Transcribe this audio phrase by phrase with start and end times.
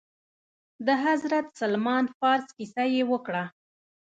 [0.85, 3.45] د حضرت سلمان فارس كيسه يې وكړه.